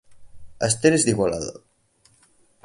[0.67, 1.53] Esther és d'Igualada